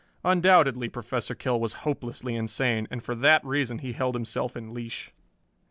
Undoubtedly 0.25 0.89
Professor 0.89 1.35
Kell 1.35 1.59
was 1.59 1.73
hopelessly 1.85 2.33
insane, 2.35 2.87
and 2.89 3.03
for 3.03 3.13
that 3.13 3.45
reason 3.45 3.77
he 3.77 3.93
held 3.93 4.15
himself 4.15 4.57
in 4.57 4.73
leash. 4.73 5.11